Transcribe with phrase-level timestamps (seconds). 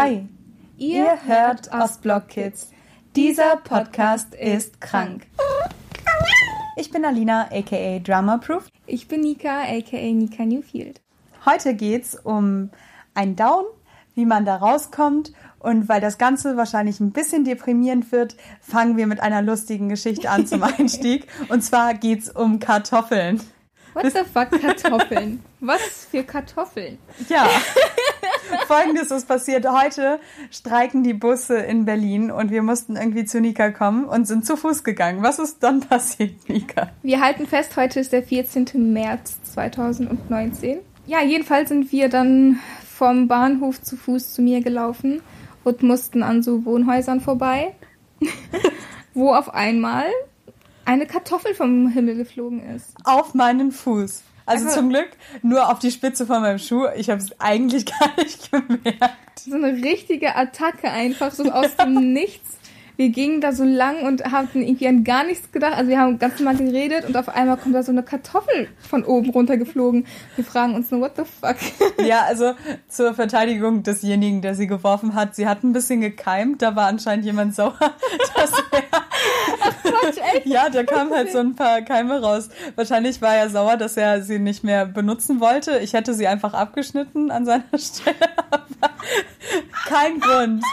[0.00, 0.28] Hi,
[0.76, 2.70] ihr hört Ostblock Kids.
[3.16, 5.26] Dieser Podcast ist krank.
[6.76, 8.68] Ich bin Alina, aka Drama Proof.
[8.86, 11.00] Ich bin Nika, aka Nika Newfield.
[11.44, 12.70] Heute geht's um
[13.14, 13.64] ein Down,
[14.14, 15.32] wie man da rauskommt.
[15.58, 20.30] Und weil das Ganze wahrscheinlich ein bisschen deprimierend wird, fangen wir mit einer lustigen Geschichte
[20.30, 21.26] an zum Einstieg.
[21.48, 23.40] Und zwar geht's um Kartoffeln.
[23.94, 25.42] What the fuck, Kartoffeln?
[25.58, 26.98] Was für Kartoffeln?
[27.28, 27.48] Ja.
[28.66, 29.66] Folgendes ist passiert.
[29.66, 30.20] Heute
[30.50, 34.56] streiken die Busse in Berlin und wir mussten irgendwie zu Nika kommen und sind zu
[34.56, 35.22] Fuß gegangen.
[35.22, 36.90] Was ist dann passiert, Nika?
[37.02, 38.92] Wir halten fest, heute ist der 14.
[38.92, 40.78] März 2019.
[41.06, 45.22] Ja, jedenfalls sind wir dann vom Bahnhof zu Fuß zu mir gelaufen
[45.64, 47.74] und mussten an so Wohnhäusern vorbei,
[49.14, 50.06] wo auf einmal
[50.84, 52.94] eine Kartoffel vom Himmel geflogen ist.
[53.04, 54.22] Auf meinen Fuß.
[54.48, 55.08] Also Einfach zum Glück
[55.42, 56.86] nur auf die Spitze von meinem Schuh.
[56.96, 59.38] Ich habe es eigentlich gar nicht gemerkt.
[59.38, 62.58] So eine richtige Attacke einfach, so aus dem Nichts
[62.98, 65.74] wir gingen da so lang und hatten irgendwie an gar nichts gedacht.
[65.74, 69.04] Also wir haben ganz normal geredet und auf einmal kommt da so eine Kartoffel von
[69.04, 70.04] oben runtergeflogen.
[70.34, 71.56] Wir fragen uns nur, what the fuck?
[72.04, 72.54] Ja, also
[72.88, 76.60] zur Verteidigung desjenigen, der sie geworfen hat, sie hat ein bisschen gekeimt.
[76.60, 77.78] Da war anscheinend jemand sauer,
[78.34, 78.82] dass er
[79.60, 80.46] Ach Quatsch, echt?
[80.46, 82.48] Ja, da kamen halt so ein paar Keime raus.
[82.76, 85.78] Wahrscheinlich war er sauer, dass er sie nicht mehr benutzen wollte.
[85.78, 88.16] Ich hätte sie einfach abgeschnitten an seiner Stelle.
[88.50, 88.90] Aber
[89.88, 90.64] kein Grund.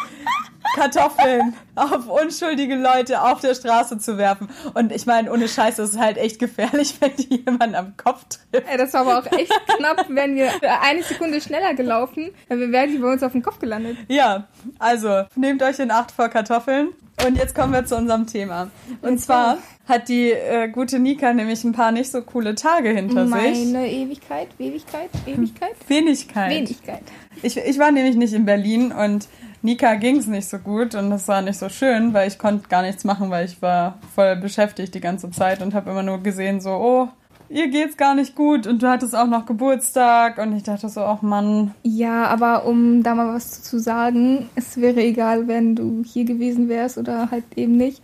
[0.76, 4.50] Kartoffeln auf unschuldige Leute auf der Straße zu werfen.
[4.74, 8.26] Und ich meine, ohne Scheiß, das ist halt echt gefährlich, wenn die jemanden am Kopf
[8.52, 8.68] trifft.
[8.70, 12.90] Ey, das war aber auch echt knapp, wären wir eine Sekunde schneller gelaufen, dann wären
[12.92, 13.98] die bei uns auf dem Kopf gelandet.
[14.10, 14.48] Ja,
[14.80, 16.90] also nehmt euch in Acht vor Kartoffeln.
[17.26, 18.70] Und jetzt kommen wir zu unserem Thema.
[19.02, 23.26] Und zwar hat die äh, gute Nika nämlich ein paar nicht so coole Tage hinter
[23.26, 23.72] Meine sich.
[23.74, 25.76] Meine Ewigkeit, Ewigkeit, Ewigkeit?
[25.88, 26.50] Wenigkeit.
[26.50, 27.04] Wenigkeit.
[27.42, 29.28] Ich, ich war nämlich nicht in Berlin und
[29.62, 32.68] Nika ging es nicht so gut und das war nicht so schön, weil ich konnte
[32.68, 36.22] gar nichts machen, weil ich war voll beschäftigt die ganze Zeit und habe immer nur
[36.22, 37.10] gesehen so, oh,
[37.50, 41.02] ihr geht's gar nicht gut und du hattest auch noch Geburtstag und ich dachte so,
[41.02, 41.74] ach Mann.
[41.84, 46.70] Ja, aber um da mal was zu sagen, es wäre egal, wenn du hier gewesen
[46.70, 48.02] wärst oder halt eben nicht,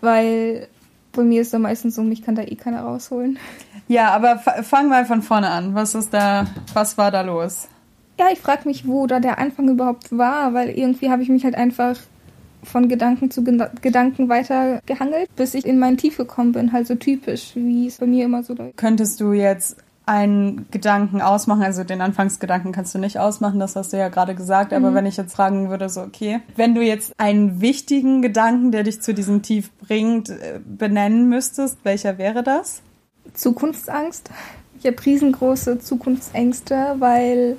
[0.00, 0.68] weil
[1.12, 3.38] bei mir ist da meistens so, mich kann da eh keiner rausholen.
[3.88, 5.74] Ja, aber fang mal von vorne an.
[5.74, 7.68] Was ist da, was war da los?
[8.18, 11.44] Ja, ich frage mich, wo da der Anfang überhaupt war, weil irgendwie habe ich mich
[11.44, 11.96] halt einfach
[12.62, 16.86] von Gedanken zu Geda Gedanken weiter gehangelt, bis ich in mein Tief gekommen bin, halt
[16.86, 18.76] so typisch, wie es bei mir immer so läuft.
[18.76, 19.76] Könntest du jetzt
[20.08, 24.34] einen Gedanken ausmachen, also den Anfangsgedanken kannst du nicht ausmachen, das hast du ja gerade
[24.34, 24.94] gesagt, aber mhm.
[24.94, 29.02] wenn ich jetzt fragen würde, so okay, wenn du jetzt einen wichtigen Gedanken, der dich
[29.02, 32.80] zu diesem Tief bringt, äh, benennen müsstest, welcher wäre das?
[33.34, 34.30] Zukunftsangst.
[34.78, 37.58] Ich habe riesengroße Zukunftsängste, weil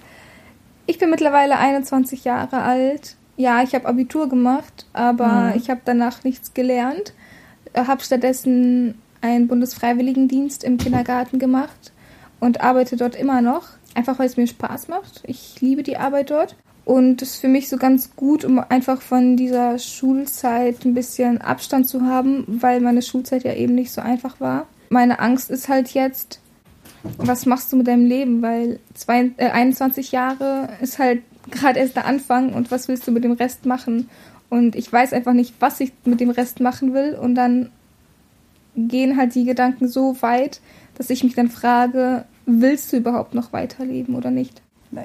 [0.88, 3.16] ich bin mittlerweile 21 Jahre alt.
[3.40, 5.54] Ja, ich habe Abitur gemacht, aber mhm.
[5.56, 7.14] ich habe danach nichts gelernt.
[7.74, 11.94] Habe stattdessen einen Bundesfreiwilligendienst im Kindergarten gemacht
[12.42, 13.64] und arbeite dort immer noch.
[13.96, 15.24] Einfach weil es mir Spaß macht.
[15.26, 16.58] Ich liebe die Arbeit dort.
[16.84, 21.40] Und es ist für mich so ganz gut, um einfach von dieser Schulzeit ein bisschen
[21.40, 24.68] Abstand zu haben, weil meine Schulzeit ja eben nicht so einfach war.
[24.90, 26.42] Meine Angst ist halt jetzt,
[27.18, 28.42] was machst du mit deinem Leben?
[28.42, 31.22] Weil zwei, äh, 21 Jahre ist halt
[31.52, 34.10] gerade erst der Anfang und was willst du mit dem Rest machen?
[34.50, 37.16] Und ich weiß einfach nicht, was ich mit dem Rest machen will.
[37.16, 37.70] Und dann
[38.76, 40.62] gehen halt die Gedanken so weit,
[40.98, 44.62] dass ich mich dann frage, willst du überhaupt noch weiterleben oder nicht?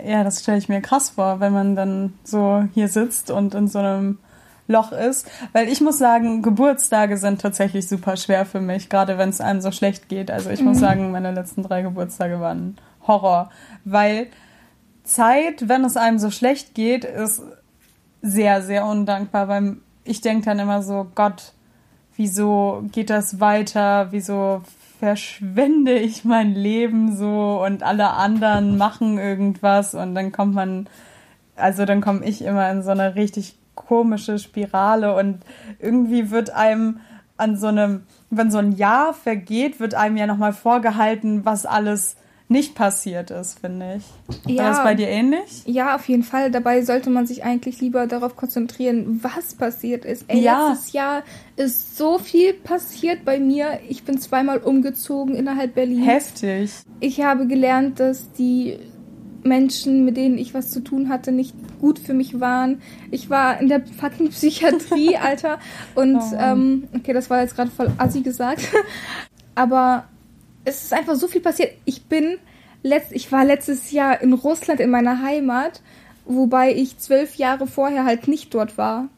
[0.07, 3.69] Ja, das stelle ich mir krass vor, wenn man dann so hier sitzt und in
[3.69, 4.19] so einem
[4.67, 5.31] Loch ist.
[5.53, 9.61] Weil ich muss sagen, Geburtstage sind tatsächlich super schwer für mich, gerade wenn es einem
[9.61, 10.31] so schlecht geht.
[10.31, 10.69] Also ich mhm.
[10.69, 13.51] muss sagen, meine letzten drei Geburtstage waren Horror.
[13.85, 14.29] Weil
[15.05, 17.43] Zeit, wenn es einem so schlecht geht, ist
[18.23, 19.49] sehr, sehr undankbar.
[19.49, 21.53] Weil ich denke dann immer so, Gott,
[22.17, 24.09] wieso geht das weiter?
[24.11, 24.63] Wieso
[24.99, 30.89] verschwende ich mein Leben so und alle anderen machen irgendwas und dann kommt man,
[31.57, 35.41] also dann komme ich immer in so eine richtig komische Spirale und
[35.79, 37.01] irgendwie wird einem
[37.37, 42.17] an so einem, wenn so ein Jahr vergeht, wird einem ja nochmal vorgehalten, was alles
[42.49, 44.55] nicht passiert ist, finde ich.
[44.55, 45.63] Ja, War das bei dir ähnlich?
[45.65, 46.51] Ja, auf jeden Fall.
[46.51, 50.27] Dabei sollte man sich eigentlich lieber darauf konzentrieren, was passiert ist.
[50.29, 50.69] Ey, ja.
[50.69, 51.23] letztes Jahr
[51.57, 53.81] ist so viel passiert bei mir.
[53.89, 56.07] Ich bin zweimal umgezogen innerhalb Berlins.
[56.07, 56.71] Heftig.
[57.01, 58.79] Ich habe gelernt, dass die
[59.43, 62.83] Menschen, mit denen ich was zu tun hatte, nicht gut für mich waren.
[63.11, 65.59] Ich war in der fucking Psychiatrie, Alter.
[65.95, 66.37] Und oh.
[66.39, 68.69] ähm, okay, das war jetzt gerade voll assi gesagt.
[69.55, 70.05] Aber
[70.65, 71.73] es ist einfach so viel passiert.
[71.85, 72.39] Ich bin
[72.83, 75.81] letzt, ich war letztes Jahr in Russland in meiner Heimat
[76.25, 79.09] wobei ich zwölf Jahre vorher halt nicht dort war.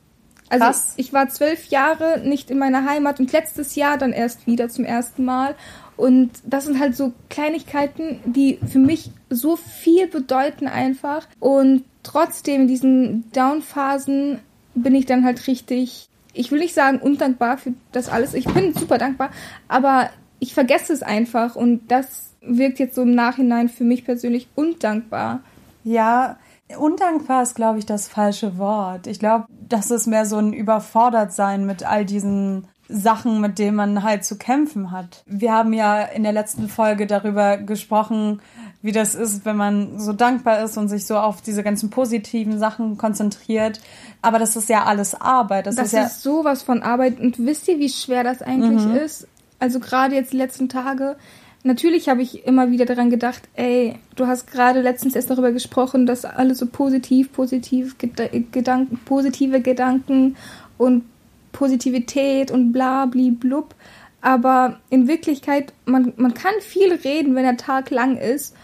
[0.48, 0.94] Also Krass.
[0.96, 4.84] ich war zwölf Jahre nicht in meiner Heimat und letztes Jahr dann erst wieder zum
[4.84, 5.56] ersten Mal.
[5.96, 11.26] Und das sind halt so Kleinigkeiten, die für mich so viel bedeuten einfach.
[11.40, 14.38] Und trotzdem in diesen Down-Phasen
[14.74, 18.34] bin ich dann halt richtig, ich will nicht sagen undankbar für das alles.
[18.34, 19.30] Ich bin super dankbar,
[19.66, 24.48] aber ich vergesse es einfach und das wirkt jetzt so im Nachhinein für mich persönlich
[24.54, 25.40] undankbar.
[25.84, 26.38] Ja,
[26.78, 29.06] undankbar ist, glaube ich, das falsche Wort.
[29.06, 34.02] Ich glaube, das ist mehr so ein Überfordertsein mit all diesen Sachen, mit denen man
[34.02, 35.22] halt zu kämpfen hat.
[35.26, 38.40] Wir haben ja in der letzten Folge darüber gesprochen,
[38.80, 42.58] wie das ist, wenn man so dankbar ist und sich so auf diese ganzen positiven
[42.60, 43.80] Sachen konzentriert.
[44.22, 45.66] Aber das ist ja alles Arbeit.
[45.66, 47.18] Das, das ist, ja ist sowas von Arbeit.
[47.18, 48.96] Und wisst ihr, wie schwer das eigentlich mhm.
[48.96, 49.26] ist?
[49.58, 51.16] Also gerade jetzt die letzten Tage.
[51.62, 56.06] Natürlich habe ich immer wieder daran gedacht, ey, du hast gerade letztens erst darüber gesprochen,
[56.06, 60.36] dass alles so positiv, positiv, Gedanken, positive Gedanken
[60.78, 61.04] und
[61.50, 63.74] Positivität und bla, bli, blub.
[64.20, 68.54] Aber in Wirklichkeit, man, man kann viel reden, wenn der Tag lang ist.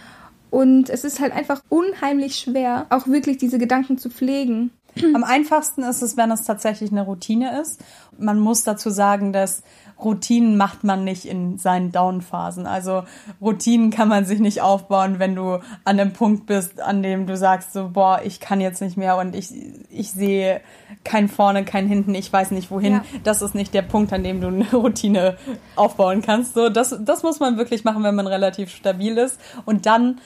[0.51, 4.71] Und es ist halt einfach unheimlich schwer, auch wirklich diese Gedanken zu pflegen.
[5.15, 7.81] Am einfachsten ist es, wenn es tatsächlich eine Routine ist.
[8.19, 9.63] Man muss dazu sagen, dass
[10.03, 12.67] Routinen macht man nicht in seinen Down-Phasen.
[12.67, 13.05] Also
[13.41, 17.37] Routinen kann man sich nicht aufbauen, wenn du an dem Punkt bist, an dem du
[17.37, 19.53] sagst, so, boah, ich kann jetzt nicht mehr und ich,
[19.91, 20.61] ich sehe
[21.05, 22.95] kein vorne, kein hinten, ich weiß nicht wohin.
[22.95, 23.05] Ja.
[23.25, 25.37] Das ist nicht der Punkt, an dem du eine Routine
[25.77, 26.55] aufbauen kannst.
[26.55, 29.41] So, das, das muss man wirklich machen, wenn man relativ stabil ist.
[29.65, 30.21] Und dann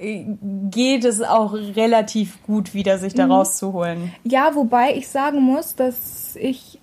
[0.00, 3.32] geht es auch relativ gut wieder, sich da mhm.
[3.32, 4.14] rauszuholen.
[4.24, 6.78] Ja, wobei ich sagen muss, dass ich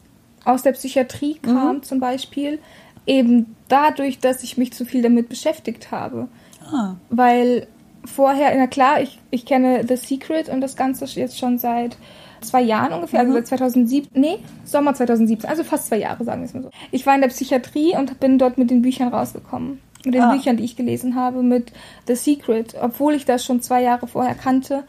[0.45, 1.83] aus der Psychiatrie kam mhm.
[1.83, 2.59] zum Beispiel,
[3.07, 6.27] eben dadurch, dass ich mich zu viel damit beschäftigt habe.
[6.71, 6.95] Ah.
[7.09, 7.67] Weil
[8.05, 11.97] vorher, na klar, ich, ich kenne The Secret und das Ganze jetzt schon seit
[12.41, 13.37] zwei Jahren ungefähr, also mhm.
[13.37, 16.69] also seit 2007, nee, Sommer 2017, also fast zwei Jahre, sagen wir es mal so.
[16.91, 19.81] Ich war in der Psychiatrie und bin dort mit den Büchern rausgekommen.
[20.07, 20.31] Mit den ah.
[20.31, 21.73] Büchern, die ich gelesen habe, mit
[22.07, 22.75] The Secret.
[22.81, 24.85] Obwohl ich das schon zwei Jahre vorher kannte,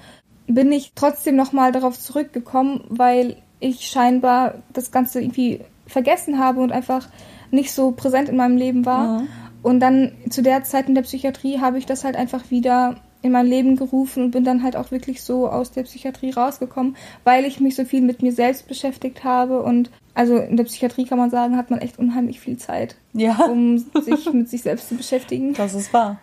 [0.47, 6.71] bin ich trotzdem nochmal darauf zurückgekommen, weil ich scheinbar das Ganze irgendwie vergessen habe und
[6.71, 7.09] einfach
[7.51, 9.23] nicht so präsent in meinem Leben war.
[9.23, 9.29] Mhm.
[9.65, 13.33] Und dann zu der Zeit in der Psychiatrie habe ich das halt einfach wieder in
[13.33, 17.45] mein Leben gerufen und bin dann halt auch wirklich so aus der Psychiatrie rausgekommen, weil
[17.45, 21.19] ich mich so viel mit mir selbst beschäftigt habe und also in der Psychiatrie kann
[21.19, 23.37] man sagen, hat man echt unheimlich viel Zeit, ja.
[23.45, 25.55] um sich mit sich selbst zu beschäftigen.
[25.55, 26.19] Das ist wahr.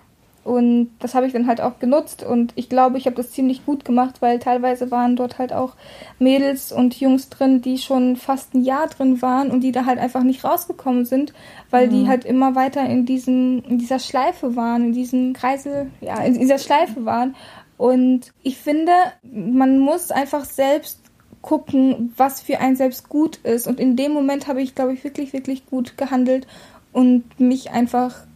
[0.46, 3.66] Und das habe ich dann halt auch genutzt und ich glaube, ich habe das ziemlich
[3.66, 5.74] gut gemacht, weil teilweise waren dort halt auch
[6.20, 9.98] Mädels und Jungs drin, die schon fast ein Jahr drin waren und die da halt
[9.98, 11.34] einfach nicht rausgekommen sind,
[11.72, 11.92] weil mhm.
[11.92, 16.38] die halt immer weiter in diesem, in dieser Schleife waren, in diesem Kreisel, ja, in
[16.38, 17.36] dieser Schleife waren.
[17.78, 18.92] Und ich finde,
[19.24, 21.00] man muss einfach selbst
[21.42, 23.66] gucken, was für einen selbst gut ist.
[23.66, 26.46] Und in dem Moment habe ich, glaube ich, wirklich, wirklich gut gehandelt
[26.94, 28.28] und mich einfach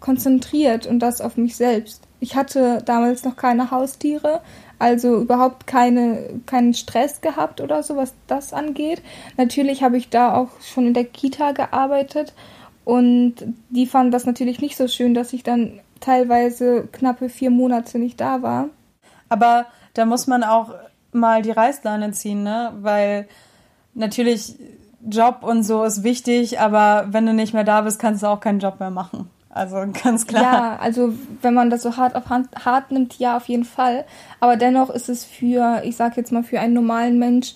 [0.00, 2.02] konzentriert und das auf mich selbst.
[2.20, 4.40] Ich hatte damals noch keine Haustiere,
[4.78, 9.02] also überhaupt keine, keinen Stress gehabt oder so, was das angeht.
[9.36, 12.34] Natürlich habe ich da auch schon in der Kita gearbeitet
[12.84, 13.34] und
[13.70, 18.20] die fanden das natürlich nicht so schön, dass ich dann teilweise knappe vier Monate nicht
[18.20, 18.68] da war.
[19.28, 20.74] Aber da muss man auch
[21.12, 22.72] mal die Reißleine ziehen, ne?
[22.80, 23.28] Weil
[23.94, 24.54] natürlich
[25.06, 28.40] Job und so ist wichtig, aber wenn du nicht mehr da bist, kannst du auch
[28.40, 29.30] keinen Job mehr machen.
[29.58, 30.42] Also ganz klar.
[30.42, 31.12] Ja, also
[31.42, 34.04] wenn man das so hart auf Hand, hart nimmt, ja, auf jeden Fall.
[34.38, 37.54] Aber dennoch ist es für, ich sag jetzt mal, für einen normalen Mensch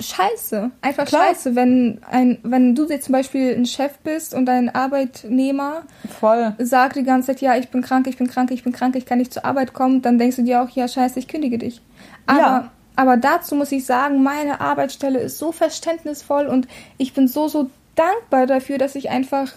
[0.00, 0.72] scheiße.
[0.82, 1.28] Einfach klar.
[1.28, 5.84] scheiße, wenn ein, wenn du jetzt zum Beispiel ein Chef bist und dein Arbeitnehmer
[6.18, 6.54] Voll.
[6.58, 9.06] sagt die ganze Zeit, ja, ich bin krank, ich bin krank, ich bin krank, ich
[9.06, 11.80] kann nicht zur Arbeit kommen, dann denkst du dir auch, ja, scheiße, ich kündige dich.
[12.26, 12.70] Aber ja.
[12.96, 17.70] Aber dazu muss ich sagen, meine Arbeitsstelle ist so verständnisvoll und ich bin so, so
[17.94, 19.52] dankbar dafür, dass ich einfach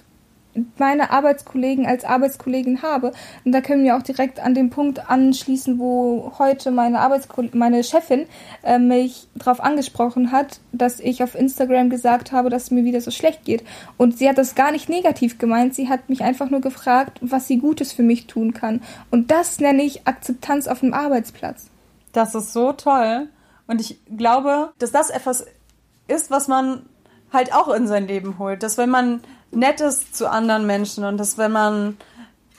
[0.78, 3.12] meine Arbeitskollegen als Arbeitskollegen habe.
[3.46, 7.00] Und da können wir auch direkt an den Punkt anschließen, wo heute meine
[7.54, 8.26] meine Chefin
[8.64, 13.02] äh, mich darauf angesprochen hat, dass ich auf Instagram gesagt habe, dass es mir wieder
[13.02, 13.64] so schlecht geht.
[13.98, 15.76] Und sie hat das gar nicht negativ gemeint.
[15.76, 18.82] Sie hat mich einfach nur gefragt, was sie Gutes für mich tun kann.
[19.12, 21.68] Und das nenne ich Akzeptanz auf dem Arbeitsplatz.
[22.12, 23.28] Das ist so toll.
[23.68, 25.46] Und ich glaube, dass das etwas
[26.08, 26.86] ist, was man
[27.32, 28.64] halt auch in sein Leben holt.
[28.64, 31.98] Dass wenn man nett ist zu anderen Menschen und dass wenn man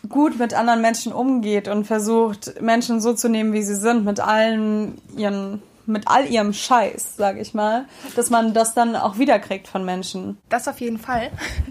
[0.09, 4.20] gut mit anderen Menschen umgeht und versucht, Menschen so zu nehmen, wie sie sind, mit
[4.20, 9.66] allen ihren mit all ihrem Scheiß, sag ich mal, dass man das dann auch wiederkriegt
[9.66, 10.38] von Menschen.
[10.49, 11.30] Das auf jeden Fall.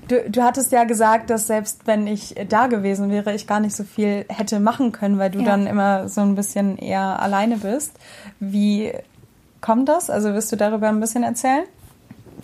[0.09, 3.75] Du, du hattest ja gesagt, dass selbst wenn ich da gewesen wäre, ich gar nicht
[3.75, 5.45] so viel hätte machen können, weil du ja.
[5.45, 7.93] dann immer so ein bisschen eher alleine bist.
[8.39, 8.91] Wie
[9.61, 10.09] kommt das?
[10.09, 11.65] Also wirst du darüber ein bisschen erzählen?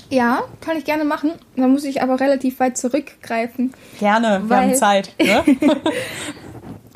[0.10, 1.32] Ja, kann ich gerne machen.
[1.56, 3.74] Da muss ich aber relativ weit zurückgreifen.
[4.00, 5.12] Gerne, wir haben Zeit.
[5.20, 5.44] Ne?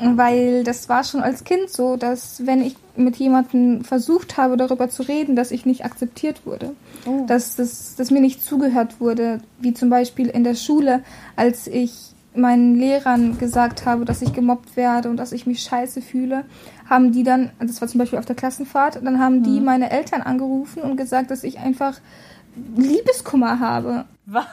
[0.00, 4.88] weil das war schon als Kind so, dass wenn ich mit jemandem versucht habe, darüber
[4.88, 6.74] zu reden, dass ich nicht akzeptiert wurde,
[7.06, 7.24] oh.
[7.26, 11.02] dass, dass, dass mir nicht zugehört wurde, wie zum Beispiel in der Schule,
[11.36, 11.92] als ich
[12.34, 16.44] meinen Lehrern gesagt habe, dass ich gemobbt werde und dass ich mich scheiße fühle,
[16.88, 19.64] haben die dann, das war zum Beispiel auf der Klassenfahrt, dann haben die mhm.
[19.64, 22.00] meine Eltern angerufen und gesagt, dass ich einfach
[22.76, 24.04] Liebeskummer habe.
[24.26, 24.46] Was?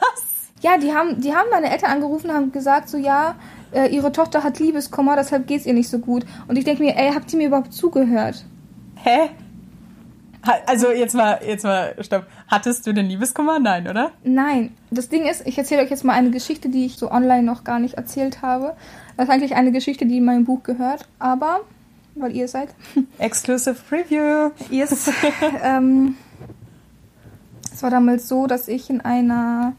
[0.60, 3.36] Ja, die haben, die haben meine Eltern angerufen und haben gesagt, so ja,
[3.72, 6.24] äh, ihre Tochter hat Liebeskummer, deshalb geht's ihr nicht so gut.
[6.48, 8.44] Und ich denke mir, ey, habt ihr mir überhaupt zugehört?
[8.96, 9.30] Hä?
[10.66, 12.26] Also jetzt mal, jetzt mal, stopp.
[12.46, 13.58] Hattest du den Liebeskummer?
[13.58, 14.12] Nein, oder?
[14.22, 14.74] Nein.
[14.90, 17.64] Das Ding ist, ich erzähle euch jetzt mal eine Geschichte, die ich so online noch
[17.64, 18.74] gar nicht erzählt habe.
[19.16, 21.60] Das ist eigentlich eine Geschichte, die in meinem Buch gehört, aber
[22.14, 22.70] weil ihr seid.
[23.18, 24.50] Exclusive Preview.
[24.70, 25.10] Yes.
[25.62, 26.16] ähm,
[27.78, 29.72] es war damals so, dass ich in einer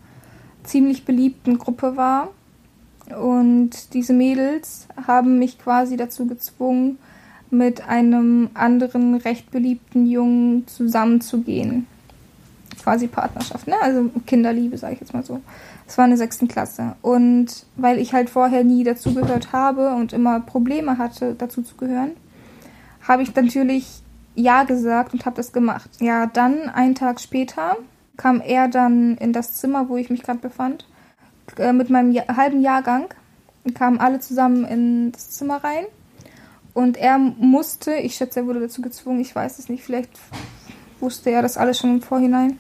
[0.63, 2.29] ziemlich beliebten Gruppe war
[3.13, 6.97] und diese Mädels haben mich quasi dazu gezwungen,
[7.49, 11.87] mit einem anderen recht beliebten Jungen zusammenzugehen.
[12.81, 13.75] Quasi Partnerschaft, ne?
[13.81, 15.41] Also Kinderliebe, sage ich jetzt mal so.
[15.85, 16.95] Es war eine sechsten Klasse.
[17.01, 22.11] Und weil ich halt vorher nie dazugehört habe und immer Probleme hatte, dazu zu gehören,
[23.05, 23.87] habe ich natürlich
[24.35, 25.89] Ja gesagt und habe das gemacht.
[25.99, 27.75] Ja, dann einen Tag später
[28.19, 30.85] kam er dann in das Zimmer, wo ich mich gerade befand
[31.57, 33.05] äh, mit meinem ja halben Jahrgang
[33.73, 35.85] kamen alle zusammen in das Zimmer rein.
[36.73, 40.11] Und er musste, ich schätze, er wurde dazu gezwungen, ich weiß es nicht, vielleicht
[40.99, 42.59] wusste er das alles schon im Vorhinein.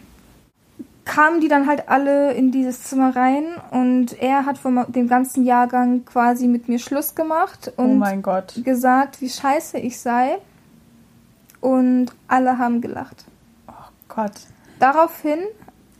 [1.05, 5.43] Kamen die dann halt alle in dieses Zimmer rein und er hat von dem ganzen
[5.43, 10.37] Jahrgang quasi mit mir Schluss gemacht oh und oh gesagt, wie scheiße ich sei.
[11.61, 13.25] Und alle haben gelacht.
[13.67, 14.33] Oh Gott.
[14.79, 15.39] Daraufhin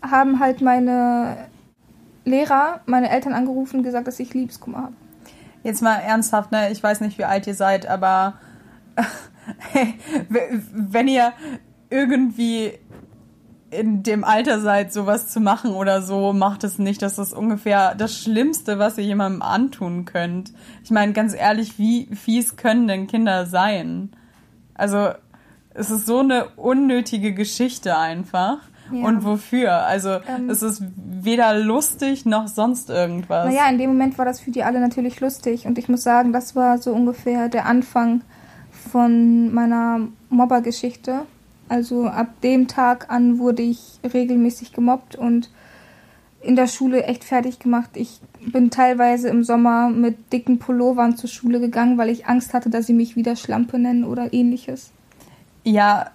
[0.01, 1.50] haben halt meine
[2.25, 4.93] Lehrer meine Eltern angerufen und gesagt, dass ich Liebeskummer habe.
[5.63, 6.71] Jetzt mal ernsthaft, ne?
[6.71, 8.36] Ich weiß nicht, wie alt ihr seid, aber
[10.71, 11.33] wenn ihr
[11.89, 12.74] irgendwie
[13.71, 17.01] in dem Alter seid, sowas zu machen oder so, macht es nicht.
[17.01, 20.53] Das ist ungefähr das Schlimmste, was ihr jemandem antun könnt.
[20.83, 24.12] Ich meine, ganz ehrlich, wie fies können denn Kinder sein?
[24.74, 25.09] Also,
[25.74, 28.57] es ist so eine unnötige Geschichte einfach.
[28.91, 29.05] Ja.
[29.05, 29.74] Und wofür?
[29.86, 33.48] Also ähm, es ist weder lustig noch sonst irgendwas.
[33.48, 35.65] Naja, in dem Moment war das für die alle natürlich lustig.
[35.65, 38.22] Und ich muss sagen, das war so ungefähr der Anfang
[38.91, 41.22] von meiner Mobbergeschichte.
[41.67, 45.50] Also ab dem Tag an wurde ich regelmäßig gemobbt und
[46.41, 47.91] in der Schule echt fertig gemacht.
[47.93, 52.69] Ich bin teilweise im Sommer mit dicken Pullovern zur Schule gegangen, weil ich Angst hatte,
[52.69, 54.91] dass sie mich wieder Schlampe nennen oder ähnliches.
[55.63, 56.12] Ja,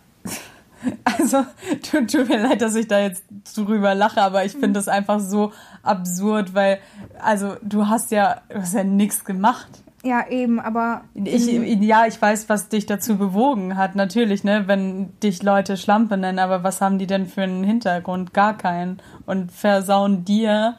[1.19, 1.45] Also,
[1.83, 3.25] tut, tut mir leid, dass ich da jetzt
[3.57, 4.75] drüber lache, aber ich finde mhm.
[4.75, 6.79] das einfach so absurd, weil,
[7.19, 9.69] also, du hast ja, du hast ja nichts gemacht.
[10.05, 11.03] Ja, eben, aber.
[11.15, 16.19] Ich, ja, ich weiß, was dich dazu bewogen hat, natürlich, ne, wenn dich Leute Schlampe
[16.19, 18.35] nennen, aber was haben die denn für einen Hintergrund?
[18.35, 19.01] Gar keinen.
[19.25, 20.77] Und versauen dir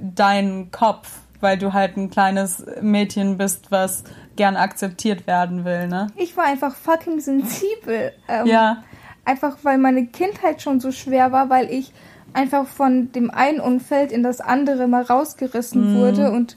[0.00, 1.10] deinen Kopf,
[1.40, 4.04] weil du halt ein kleines Mädchen bist, was
[4.36, 6.06] gern akzeptiert werden will, ne?
[6.16, 8.12] Ich war einfach fucking sensibel.
[8.28, 8.82] Ähm, ja.
[9.24, 11.92] Einfach weil meine Kindheit schon so schwer war, weil ich
[12.32, 15.98] einfach von dem einen Umfeld in das andere mal rausgerissen mm.
[15.98, 16.56] wurde und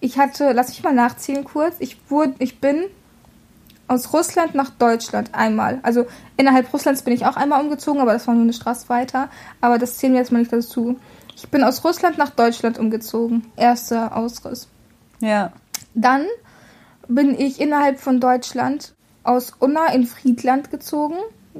[0.00, 2.84] ich hatte, lass mich mal nachzählen kurz, ich wurde, ich bin
[3.88, 5.80] aus Russland nach Deutschland einmal.
[5.82, 6.06] Also
[6.36, 9.28] innerhalb Russlands bin ich auch einmal umgezogen, aber das war nur eine Straße weiter.
[9.60, 10.98] Aber das zählen wir jetzt mal nicht dazu.
[11.36, 13.46] Ich bin aus Russland nach Deutschland umgezogen.
[13.56, 14.68] Erster Ausriss.
[15.20, 15.52] Ja.
[15.94, 16.26] Dann
[17.08, 21.16] bin ich innerhalb von Deutschland aus Unna in Friedland gezogen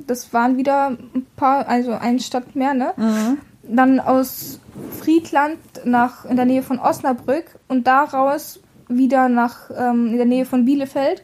[0.07, 2.93] das waren wieder ein paar, also eine Stadt mehr, ne?
[2.97, 3.39] Mhm.
[3.69, 4.61] Dann aus
[5.01, 10.47] Friedland nach in der Nähe von Osnabrück und daraus wieder nach ähm, in der Nähe
[10.47, 11.23] von Bielefeld.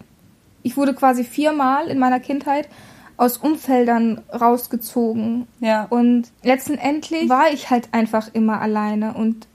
[0.62, 2.68] Ich wurde quasi viermal in meiner Kindheit
[3.16, 5.46] aus Umfeldern rausgezogen.
[5.60, 5.86] Ja.
[5.88, 9.46] Und letztendlich war ich halt einfach immer alleine und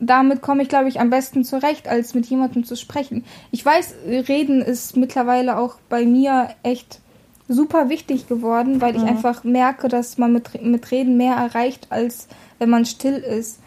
[0.00, 3.24] damit komme ich, glaube ich, am besten zurecht, als mit jemandem zu sprechen.
[3.50, 7.00] Ich weiß, reden ist mittlerweile auch bei mir echt
[7.48, 9.08] super wichtig geworden, weil ich mhm.
[9.08, 13.60] einfach merke, dass man mit, mit Reden mehr erreicht, als wenn man still ist.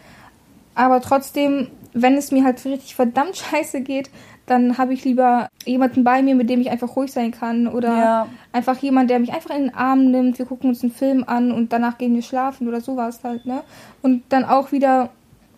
[0.74, 4.10] Aber trotzdem, wenn es mir halt richtig verdammt scheiße geht,
[4.46, 7.98] dann habe ich lieber jemanden bei mir, mit dem ich einfach ruhig sein kann oder
[7.98, 8.28] ja.
[8.52, 10.38] einfach jemand, der mich einfach in den Arm nimmt.
[10.38, 13.62] Wir gucken uns einen Film an und danach gehen wir schlafen oder sowas halt, ne?
[14.00, 15.10] Und dann auch wieder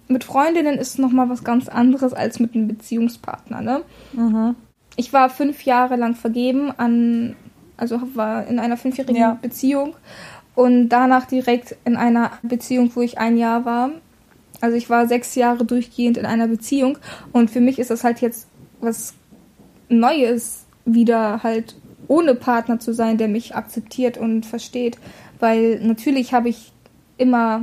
[0.09, 3.83] mit Freundinnen ist noch mal was ganz anderes als mit einem Beziehungspartner, ne?
[4.13, 4.57] Mhm.
[4.97, 7.37] Ich war fünf Jahre lang vergeben an,
[7.81, 9.39] also war in einer fünfjährigen ja.
[9.41, 9.95] Beziehung
[10.55, 13.91] und danach direkt in einer Beziehung, wo ich ein Jahr war.
[14.61, 16.99] Also ich war sechs Jahre durchgehend in einer Beziehung
[17.33, 18.47] und für mich ist das halt jetzt
[18.81, 19.15] was
[19.89, 21.77] Neues, wieder halt
[22.09, 24.99] ohne Partner zu sein, der mich akzeptiert und versteht.
[25.39, 26.73] Weil natürlich habe ich
[27.17, 27.63] immer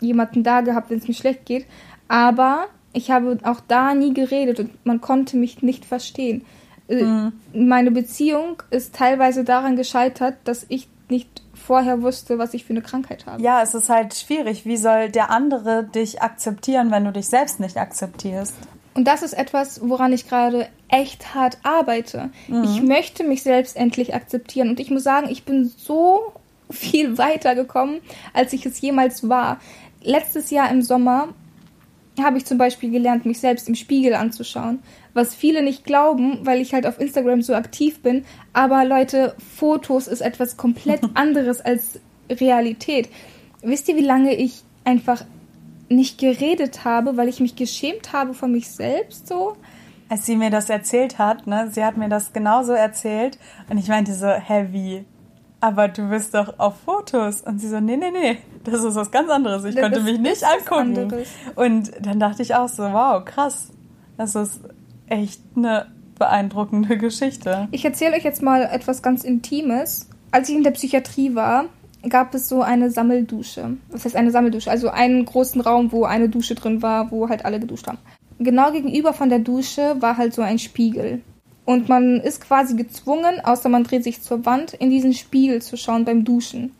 [0.00, 1.66] jemanden da gehabt, wenn es mir schlecht geht,
[2.06, 6.44] aber ich habe auch da nie geredet und man konnte mich nicht verstehen.
[6.88, 7.32] Äh, mhm.
[7.52, 12.82] Meine Beziehung ist teilweise daran gescheitert, dass ich nicht vorher wusste, was ich für eine
[12.82, 13.42] Krankheit habe.
[13.42, 14.64] Ja, es ist halt schwierig.
[14.64, 18.54] Wie soll der andere dich akzeptieren, wenn du dich selbst nicht akzeptierst?
[18.94, 22.30] Und das ist etwas, woran ich gerade echt hart arbeite.
[22.48, 22.64] Mhm.
[22.64, 24.70] Ich möchte mich selbst endlich akzeptieren.
[24.70, 26.32] Und ich muss sagen, ich bin so
[26.70, 28.00] viel weiter gekommen,
[28.32, 29.60] als ich es jemals war.
[30.02, 31.28] Letztes Jahr im Sommer
[32.22, 34.78] habe ich zum Beispiel gelernt, mich selbst im Spiegel anzuschauen.
[35.16, 38.26] Was viele nicht glauben, weil ich halt auf Instagram so aktiv bin.
[38.52, 43.08] Aber Leute, Fotos ist etwas komplett anderes als Realität.
[43.62, 45.24] Wisst ihr, wie lange ich einfach
[45.88, 49.56] nicht geredet habe, weil ich mich geschämt habe von mich selbst so.
[50.10, 53.38] Als sie mir das erzählt hat, ne, sie hat mir das genauso erzählt
[53.70, 55.06] und ich meinte so, hä, wie?
[55.62, 57.40] Aber du bist doch auf Fotos.
[57.40, 59.64] Und sie so, nee, nee, nee, das ist was ganz anderes.
[59.64, 61.24] Ich das konnte mich nicht angucken.
[61.54, 63.72] Und dann dachte ich auch so, wow, krass.
[64.18, 64.60] Das ist
[65.08, 65.86] echt eine
[66.18, 67.68] beeindruckende Geschichte.
[67.70, 70.08] Ich erzähle euch jetzt mal etwas ganz Intimes.
[70.30, 71.66] Als ich in der Psychiatrie war,
[72.08, 73.76] gab es so eine Sammeldusche.
[73.90, 77.44] Das heißt eine Sammeldusche, also einen großen Raum, wo eine Dusche drin war, wo halt
[77.44, 77.98] alle geduscht haben.
[78.38, 81.22] Genau gegenüber von der Dusche war halt so ein Spiegel.
[81.64, 85.76] Und man ist quasi gezwungen, außer man dreht sich zur Wand, in diesen Spiegel zu
[85.76, 86.72] schauen beim Duschen.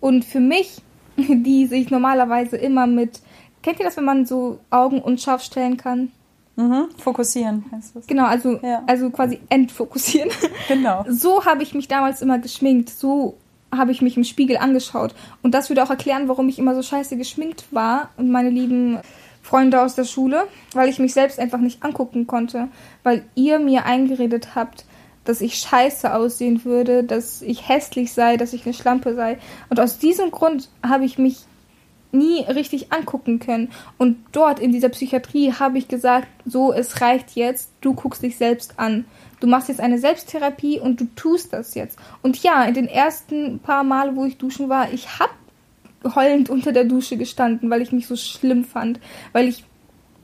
[0.00, 0.80] Und für mich,
[1.16, 3.20] die sich normalerweise immer mit,
[3.62, 6.12] kennt ihr das, wenn man so Augen unscharf stellen kann?
[6.56, 8.06] Mhm, fokussieren heißt das.
[8.06, 8.82] Genau, also, ja.
[8.86, 10.30] also quasi entfokussieren.
[10.68, 11.04] Genau.
[11.08, 12.90] So habe ich mich damals immer geschminkt.
[12.90, 13.38] So
[13.74, 15.14] habe ich mich im Spiegel angeschaut.
[15.42, 18.98] Und das würde auch erklären, warum ich immer so scheiße geschminkt war und meine lieben
[19.42, 22.68] Freunde aus der Schule, weil ich mich selbst einfach nicht angucken konnte,
[23.02, 24.84] weil ihr mir eingeredet habt,
[25.24, 29.38] dass ich scheiße aussehen würde, dass ich hässlich sei, dass ich eine Schlampe sei.
[29.70, 31.44] Und aus diesem Grund habe ich mich
[32.12, 33.70] nie richtig angucken können.
[33.98, 38.36] Und dort in dieser Psychiatrie habe ich gesagt, so, es reicht jetzt, du guckst dich
[38.36, 39.04] selbst an
[39.42, 41.98] du machst jetzt eine Selbsttherapie und du tust das jetzt.
[42.22, 45.30] Und ja, in den ersten paar Mal, wo ich duschen war, ich hab
[46.14, 49.00] heulend unter der Dusche gestanden, weil ich mich so schlimm fand,
[49.32, 49.64] weil ich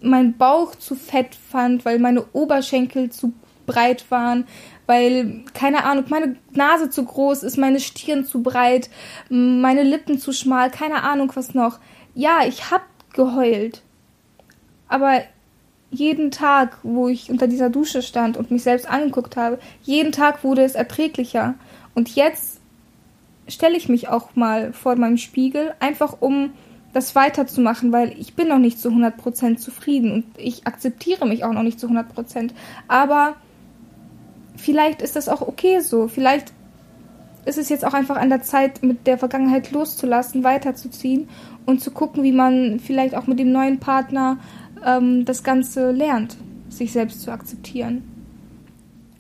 [0.01, 3.33] meinen Bauch zu fett fand, weil meine Oberschenkel zu
[3.68, 4.48] breit waren,
[4.87, 8.90] weil, keine Ahnung, meine Nase zu groß ist, meine Stirn zu breit,
[9.28, 11.78] meine Lippen zu schmal, keine Ahnung was noch.
[12.14, 13.83] Ja, ich hab geheult.
[14.88, 15.20] Aber
[15.90, 20.42] jeden Tag, wo ich unter dieser Dusche stand und mich selbst angeguckt habe, jeden Tag
[20.42, 21.54] wurde es erträglicher.
[21.94, 22.61] Und jetzt
[23.46, 26.52] stelle ich mich auch mal vor meinem Spiegel, einfach um
[26.92, 31.52] das weiterzumachen, weil ich bin noch nicht zu 100% zufrieden und ich akzeptiere mich auch
[31.52, 32.50] noch nicht zu 100%.
[32.88, 33.37] Aber
[34.58, 36.08] vielleicht ist das auch okay so.
[36.08, 36.52] Vielleicht
[37.44, 41.28] ist es jetzt auch einfach an der Zeit, mit der Vergangenheit loszulassen, weiterzuziehen
[41.64, 44.38] und zu gucken, wie man vielleicht auch mit dem neuen Partner
[44.84, 46.36] ähm, das Ganze lernt,
[46.68, 48.02] sich selbst zu akzeptieren.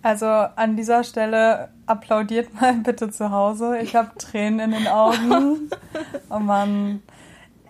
[0.02, 3.78] Also an dieser Stelle applaudiert mal bitte zu Hause.
[3.78, 5.70] Ich habe Tränen in den Augen.
[6.30, 7.02] oh Mann.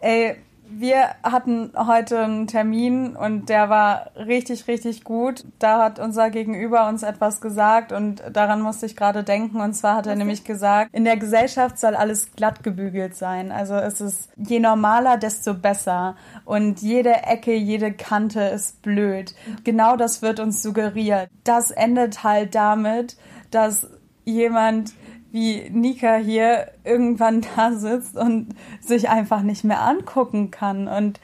[0.00, 0.36] Ey,
[0.70, 5.44] wir hatten heute einen Termin und der war richtig, richtig gut.
[5.58, 9.60] Da hat unser Gegenüber uns etwas gesagt und daran musste ich gerade denken.
[9.60, 13.50] Und zwar hat er nämlich gesagt, in der Gesellschaft soll alles glatt gebügelt sein.
[13.50, 16.16] Also es ist je normaler, desto besser.
[16.44, 19.34] Und jede Ecke, jede Kante ist blöd.
[19.64, 21.30] Genau das wird uns suggeriert.
[21.44, 23.16] Das endet halt damit,
[23.50, 23.88] dass
[24.24, 24.92] jemand
[25.30, 30.88] wie Nika hier irgendwann da sitzt und sich einfach nicht mehr angucken kann.
[30.88, 31.20] Und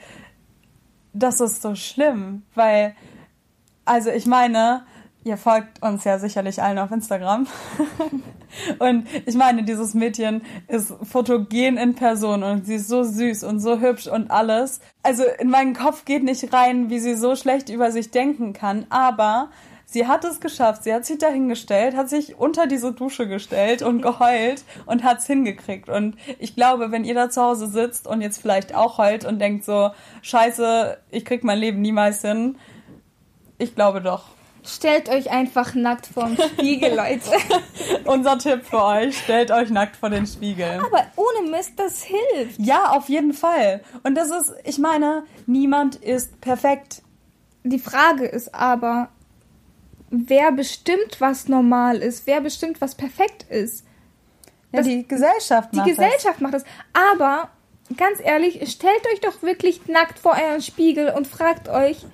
[1.13, 2.95] das ist so schlimm, weil,
[3.85, 4.83] also ich meine,
[5.23, 7.47] ihr folgt uns ja sicherlich allen auf Instagram.
[8.79, 13.59] und ich meine, dieses Mädchen ist fotogen in Person und sie ist so süß und
[13.59, 14.81] so hübsch und alles.
[15.01, 18.85] Also in meinen Kopf geht nicht rein, wie sie so schlecht über sich denken kann,
[18.89, 19.49] aber
[19.85, 20.83] Sie hat es geschafft.
[20.83, 25.27] Sie hat sich dahingestellt, hat sich unter diese Dusche gestellt und geheult und hat es
[25.27, 25.89] hingekriegt.
[25.89, 29.39] Und ich glaube, wenn ihr da zu Hause sitzt und jetzt vielleicht auch heult und
[29.39, 32.57] denkt so, scheiße, ich krieg mein Leben niemals hin,
[33.57, 34.25] ich glaube doch.
[34.65, 37.29] stellt euch einfach nackt vorm Spiegel, Leute.
[38.05, 40.81] Unser Tipp für euch, stellt euch nackt vor den Spiegel.
[40.83, 42.59] Aber ohne Mist, das hilft.
[42.59, 43.81] Ja, auf jeden Fall.
[44.03, 47.01] Und das ist, ich meine, niemand ist perfekt.
[47.63, 49.09] Die Frage ist aber,
[50.27, 52.25] wer bestimmt, was normal ist?
[52.27, 53.85] Wer bestimmt, was perfekt ist?
[54.71, 56.63] Ja, Das- die Gesellschaft Die macht Gesellschaft macht das.
[56.93, 57.49] Aber
[57.97, 62.05] ganz ehrlich, stellt euch doch wirklich nackt vor euren Spiegel und fragt euch,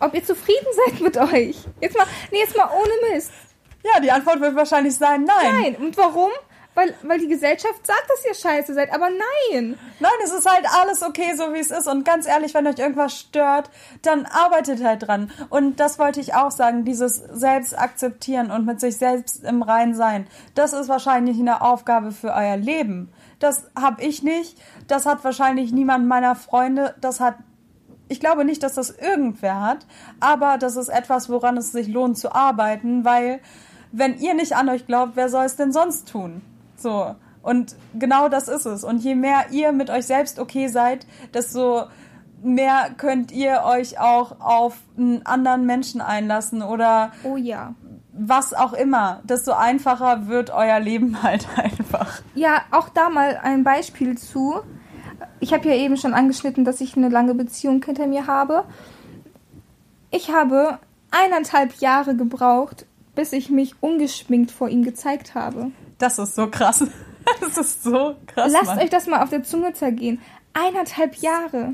[0.00, 1.56] ob ihr zufrieden seid mit euch.
[1.80, 3.30] Jetzt mal, nee, jetzt mal ohne Mist.
[3.82, 3.92] das.
[3.94, 5.60] Ja, die Antwort wird wahrscheinlich sein, nein.
[5.62, 5.76] Nein.
[5.76, 6.30] Und warum?
[6.74, 8.92] Weil, weil die Gesellschaft sagt, dass ihr scheiße seid.
[8.92, 9.78] Aber nein.
[10.00, 11.86] Nein, es ist halt alles okay, so wie es ist.
[11.86, 13.70] Und ganz ehrlich, wenn euch irgendwas stört,
[14.02, 15.30] dann arbeitet halt dran.
[15.50, 19.94] Und das wollte ich auch sagen, dieses Selbst akzeptieren und mit sich selbst im Rein
[19.94, 20.26] sein.
[20.54, 23.12] Das ist wahrscheinlich eine Aufgabe für euer Leben.
[23.38, 24.58] Das habe ich nicht.
[24.88, 26.94] Das hat wahrscheinlich niemand meiner Freunde.
[27.00, 27.36] Das hat
[28.06, 29.86] ich glaube nicht, dass das irgendwer hat,
[30.20, 33.40] aber das ist etwas, woran es sich lohnt zu arbeiten, weil
[33.92, 36.42] wenn ihr nicht an euch glaubt, wer soll es denn sonst tun?
[36.84, 37.16] So.
[37.42, 38.84] Und genau das ist es.
[38.84, 41.84] Und je mehr ihr mit euch selbst okay seid, desto
[42.42, 47.74] mehr könnt ihr euch auch auf einen anderen Menschen einlassen oder Oh ja.
[48.12, 49.22] was auch immer.
[49.24, 52.20] Desto einfacher wird euer Leben halt einfach.
[52.34, 54.60] Ja, auch da mal ein Beispiel zu.
[55.40, 58.64] Ich habe ja eben schon angeschnitten, dass ich eine lange Beziehung hinter mir habe.
[60.10, 60.78] Ich habe
[61.10, 65.70] eineinhalb Jahre gebraucht, bis ich mich ungeschminkt vor ihm gezeigt habe.
[65.98, 66.84] Das ist so krass.
[67.40, 68.52] Das ist so krass.
[68.52, 68.78] Lasst Mann.
[68.80, 70.20] euch das mal auf der Zunge zergehen.
[70.52, 71.72] Eineinhalb Jahre.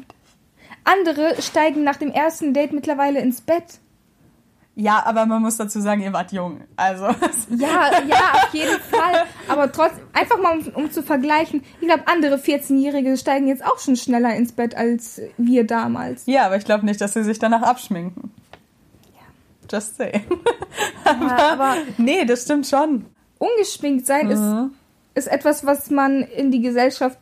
[0.84, 3.80] Andere steigen nach dem ersten Date mittlerweile ins Bett.
[4.76, 6.60] Ja, aber man muss dazu sagen, ihr wart jung.
[6.76, 7.06] Also.
[7.50, 9.24] Ja, ja, auf jeden Fall.
[9.48, 11.64] Aber trotzdem, einfach mal um, um zu vergleichen.
[11.80, 16.22] Ich glaube, andere 14-Jährige steigen jetzt auch schon schneller ins Bett als wir damals.
[16.26, 18.30] Ja, aber ich glaube nicht, dass sie sich danach abschminken.
[19.70, 20.22] Just say.
[21.04, 23.06] Ja, aber Nee, das stimmt schon.
[23.40, 24.70] Ungeschminkt sein ist, Mhm.
[25.14, 27.18] ist etwas, was man in die Gesellschaft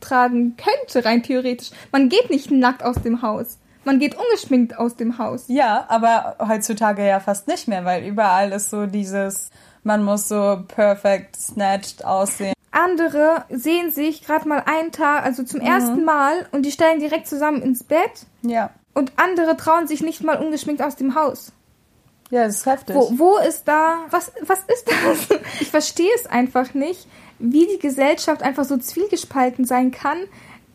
[0.00, 1.70] tragen könnte, rein theoretisch.
[1.92, 3.58] Man geht nicht nackt aus dem Haus.
[3.84, 5.44] Man geht ungeschminkt aus dem Haus.
[5.48, 9.50] Ja, aber heutzutage ja fast nicht mehr, weil überall ist so dieses,
[9.82, 12.54] man muss so perfect snatched aussehen.
[12.72, 17.26] Andere sehen sich gerade mal einen Tag, also zum ersten Mal, und die steigen direkt
[17.26, 18.26] zusammen ins Bett.
[18.42, 18.70] Ja.
[18.94, 21.52] Und andere trauen sich nicht mal ungeschminkt aus dem Haus.
[22.30, 22.94] Ja, das ist heftig.
[22.96, 25.38] Wo, wo ist da, was, was ist das?
[25.60, 27.06] Ich verstehe es einfach nicht,
[27.38, 30.18] wie die Gesellschaft einfach so zwiegespalten sein kann,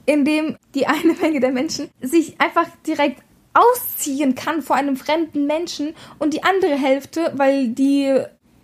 [0.05, 3.21] indem die eine Menge der Menschen sich einfach direkt
[3.53, 8.13] ausziehen kann vor einem fremden Menschen und die andere Hälfte, weil die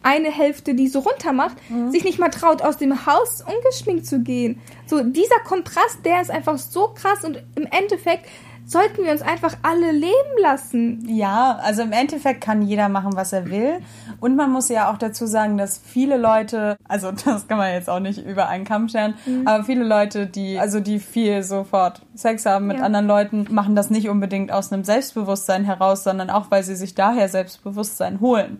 [0.04, 1.58] eine Hälfte, die so runter macht,
[1.92, 4.60] sich nicht mal traut, aus dem Haus ungeschminkt zu gehen.
[4.88, 8.26] So, dieser Kontrast, der ist einfach so krass und im Endeffekt
[8.66, 11.04] sollten wir uns einfach alle leben lassen.
[11.10, 13.80] Ja, also im Endeffekt kann jeder machen, was er will.
[14.20, 17.90] Und man muss ja auch dazu sagen, dass viele Leute, also das kann man jetzt
[17.90, 19.48] auch nicht über einen Kamm scheren, Mhm.
[19.48, 22.84] aber viele Leute, die, also die viel sofort Sex haben mit Ja.
[22.84, 26.96] anderen Leuten, machen das nicht unbedingt aus einem Selbstbewusstsein heraus, sondern auch, weil sie sich
[26.96, 28.60] daher Selbstbewusstsein holen.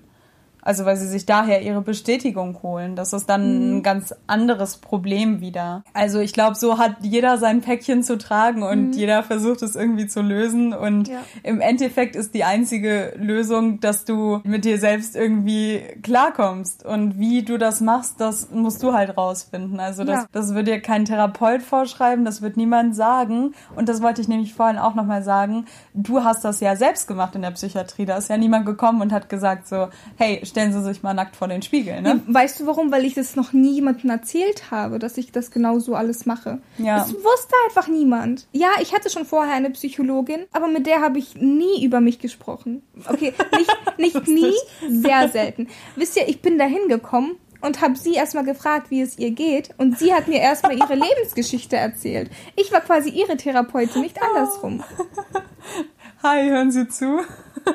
[0.62, 2.96] Also weil sie sich daher ihre Bestätigung holen.
[2.96, 3.78] Das ist dann Mhm.
[3.78, 5.84] ein ganz anderes Problem wieder.
[5.94, 10.08] Also ich glaube, so hat jeder sein Päckchen zu tragen und jeder versucht es irgendwie
[10.08, 10.74] zu lösen.
[10.74, 11.14] Und Mhm.
[11.14, 11.20] Ja.
[11.44, 16.86] im Endeffekt ist die einzige Lösung, dass du mit dir selbst irgendwie klarkommst.
[16.86, 19.80] Und wie du das machst, das musst du halt rausfinden.
[19.80, 20.26] Also das, Ja.
[20.32, 23.54] das wird dir kein Therapeut vorschreiben, das wird niemand sagen.
[23.76, 25.66] Und das wollte ich nämlich vorhin auch nochmal sagen.
[25.94, 28.06] Du hast das ja selbst gemacht in der Psychiatrie.
[28.06, 31.36] Da ist ja niemand gekommen und hat gesagt so, hey, stellen Sie sich mal nackt
[31.36, 32.22] vor den Spiegel, ne?
[32.28, 32.92] Weißt du warum?
[32.92, 36.62] Weil ich das noch nie jemandem erzählt habe, dass ich das genau so alles mache.
[36.78, 36.98] Ja.
[36.98, 38.48] Das wusste einfach niemand.
[38.52, 42.20] Ja, ich hatte schon vorher eine Psychologin, aber mit der habe ich nie über mich
[42.20, 42.84] gesprochen.
[43.08, 43.34] Okay,
[43.98, 44.54] nicht, nicht nie,
[44.88, 45.68] sehr selten.
[45.96, 49.70] Wisst ihr, ich bin da hingekommen und habe sie erstmal gefragt, wie es ihr geht.
[49.78, 52.30] Und sie hat mir erstmal ihre Lebensgeschichte erzählt.
[52.56, 54.84] Ich war quasi ihre Therapeutin, nicht andersrum.
[56.24, 57.22] Hi, hören Sie zu?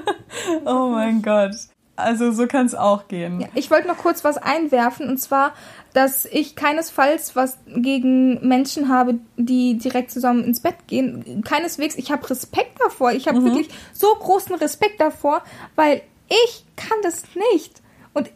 [0.66, 1.54] oh mein Gott.
[1.96, 3.40] Also so kann es auch gehen.
[3.40, 5.54] Ja, ich wollte noch kurz was einwerfen und zwar,
[5.94, 11.42] dass ich keinesfalls was gegen Menschen habe, die direkt zusammen ins Bett gehen.
[11.42, 13.12] Keineswegs, ich habe Respekt davor.
[13.12, 15.42] Ich habe wirklich so großen Respekt davor,
[15.74, 17.80] weil ich kann das nicht.
[18.12, 18.30] Und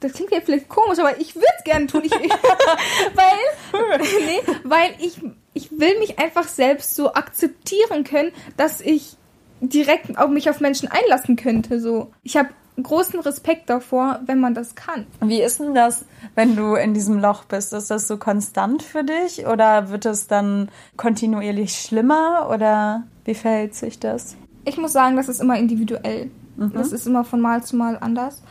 [0.00, 2.02] das klingt ja vielleicht komisch, aber ich würde es gerne tun.
[2.04, 2.12] Ich,
[3.14, 5.20] weil, nee, weil ich,
[5.54, 9.16] ich will mich einfach selbst so akzeptieren können, dass ich
[9.60, 11.80] direkt auf mich auf Menschen einlassen könnte.
[11.80, 12.48] So, ich habe
[12.80, 15.06] großen Respekt davor, wenn man das kann.
[15.20, 16.04] Wie ist denn das,
[16.34, 17.72] wenn du in diesem Loch bist?
[17.72, 23.74] Ist das so konstant für dich oder wird es dann kontinuierlich schlimmer oder wie verhält
[23.74, 24.36] sich das?
[24.64, 26.30] Ich muss sagen, das ist immer individuell.
[26.56, 26.72] Mhm.
[26.72, 28.42] Das ist immer von Mal zu Mal anders.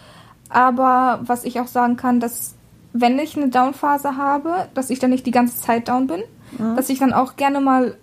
[0.49, 2.55] Aber was ich auch sagen kann, dass
[2.93, 6.23] wenn ich eine Down-Phase habe, dass ich dann nicht die ganze Zeit down bin,
[6.57, 6.75] mhm.
[6.75, 7.97] dass ich dann auch gerne mal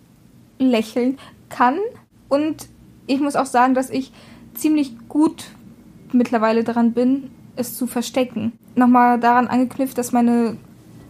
[0.59, 1.19] lächeln
[1.51, 1.79] kann.
[2.29, 2.69] Und
[3.07, 4.13] ich muss auch sagen, dass ich
[4.55, 5.45] ziemlich gut
[6.15, 8.53] mittlerweile daran bin, es zu verstecken.
[8.75, 10.57] Nochmal daran angeknüpft, dass meine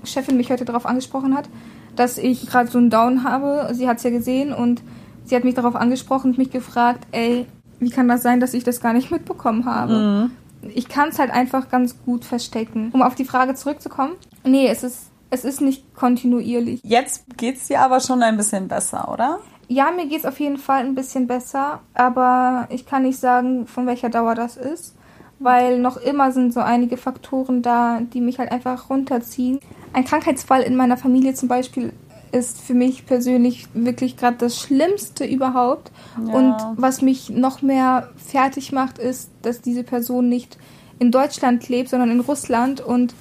[0.05, 1.49] Chefin mich heute darauf angesprochen hat,
[1.97, 3.69] dass ich gerade so einen Down habe.
[3.75, 4.83] Sie hat es ja gesehen und
[5.25, 7.47] sie hat mich darauf angesprochen und mich gefragt, ey,
[7.81, 10.31] wie kann das sein, dass ich das gar nicht mitbekommen habe?
[10.63, 10.71] Mhm.
[10.75, 12.91] Ich kann es halt einfach ganz gut verstecken.
[12.93, 14.13] Um auf die Frage zurückzukommen,
[14.45, 16.81] nee, es ist, es ist nicht kontinuierlich.
[16.83, 19.39] Jetzt geht es dir aber schon ein bisschen besser, oder?
[19.69, 23.67] Ja, mir geht es auf jeden Fall ein bisschen besser, aber ich kann nicht sagen,
[23.67, 24.95] von welcher Dauer das ist,
[25.39, 29.61] weil noch immer sind so einige Faktoren da, die mich halt einfach runterziehen.
[29.93, 31.93] Ein Krankheitsfall in meiner Familie zum Beispiel
[32.33, 35.91] ist für mich persönlich wirklich gerade das Schlimmste überhaupt.
[36.27, 36.35] Ja.
[36.35, 40.59] Und was mich noch mehr fertig macht, ist, dass diese Person nicht
[40.99, 43.15] in Deutschland lebt, sondern in Russland und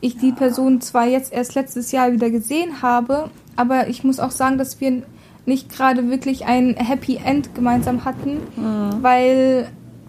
[0.00, 0.20] ich ja.
[0.20, 4.58] die Person zwar jetzt erst letztes Jahr wieder gesehen habe, aber ich muss auch sagen,
[4.58, 5.02] dass wir
[5.46, 9.02] nicht gerade wirklich ein Happy End gemeinsam hatten, mhm.
[9.02, 9.68] weil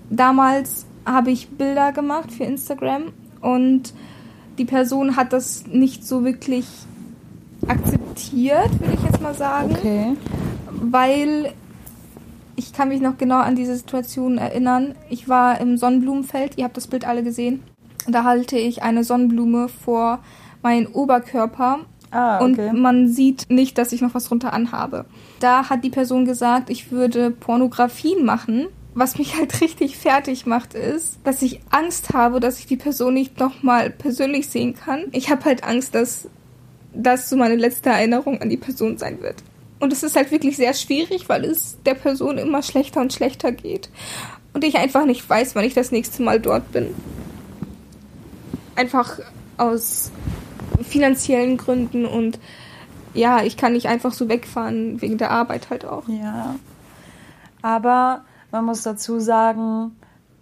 [0.09, 3.93] damals habe ich Bilder gemacht für Instagram und
[4.57, 6.65] die Person hat das nicht so wirklich
[7.67, 9.71] akzeptiert, würde ich jetzt mal sagen.
[9.71, 10.15] Okay.
[10.71, 11.53] Weil
[12.55, 14.95] ich kann mich noch genau an diese Situation erinnern.
[15.09, 17.63] Ich war im Sonnenblumenfeld, ihr habt das Bild alle gesehen.
[18.07, 20.19] Da halte ich eine Sonnenblume vor
[20.61, 21.79] meinen Oberkörper
[22.13, 22.69] ah, okay.
[22.69, 25.05] und man sieht nicht, dass ich noch was drunter anhabe.
[25.39, 28.67] Da hat die Person gesagt, ich würde Pornografien machen.
[28.95, 33.13] Was mich halt richtig fertig macht, ist, dass ich Angst habe, dass ich die Person
[33.15, 35.05] nicht nochmal persönlich sehen kann.
[35.11, 36.27] Ich habe halt Angst, dass
[36.93, 39.37] das so meine letzte Erinnerung an die Person sein wird.
[39.79, 43.51] Und es ist halt wirklich sehr schwierig, weil es der Person immer schlechter und schlechter
[43.51, 43.89] geht.
[44.53, 46.93] Und ich einfach nicht weiß, wann ich das nächste Mal dort bin.
[48.75, 49.19] Einfach
[49.57, 50.11] aus
[50.81, 52.39] finanziellen Gründen und
[53.13, 56.07] ja, ich kann nicht einfach so wegfahren, wegen der Arbeit halt auch.
[56.07, 56.55] Ja.
[57.61, 59.95] Aber man muss dazu sagen,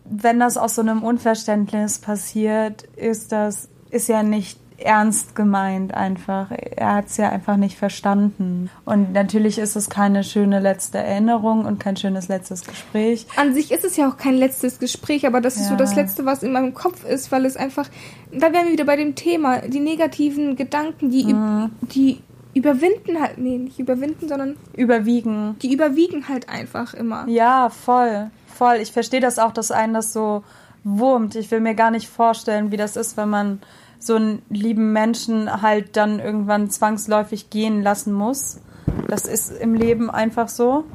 [0.05, 6.51] wenn das aus so einem Unverständnis passiert, ist das, ist ja nicht ernst gemeint einfach.
[6.51, 8.69] Er hat es ja einfach nicht verstanden.
[8.85, 13.27] Und natürlich ist es keine schöne letzte Erinnerung und kein schönes letztes Gespräch.
[13.35, 15.69] An sich ist es ja auch kein letztes Gespräch, aber das ist ja.
[15.69, 17.87] so das Letzte, was in meinem Kopf ist, weil es einfach,
[18.31, 21.71] da wären wir wieder bei dem Thema, die negativen Gedanken, die, mhm.
[21.81, 22.21] die
[22.53, 25.55] überwinden halt, nee, nicht überwinden, sondern überwiegen.
[25.61, 27.27] Die überwiegen halt einfach immer.
[27.27, 28.75] Ja, voll, voll.
[28.81, 30.43] Ich verstehe das auch, dass einen das so
[30.83, 31.35] wurmt.
[31.35, 33.61] Ich will mir gar nicht vorstellen, wie das ist, wenn man
[34.03, 38.59] so einen lieben Menschen halt dann irgendwann zwangsläufig gehen lassen muss.
[39.07, 40.85] Das ist im Leben einfach so.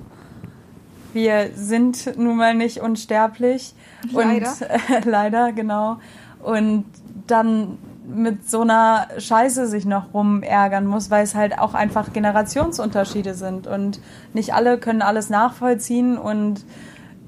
[1.12, 3.74] Wir sind nun mal nicht unsterblich.
[4.12, 4.48] Leider.
[4.48, 5.98] Und, äh, leider, genau.
[6.42, 6.84] Und
[7.26, 13.34] dann mit so einer Scheiße sich noch rumärgern muss, weil es halt auch einfach Generationsunterschiede
[13.34, 14.00] sind und
[14.32, 16.64] nicht alle können alles nachvollziehen und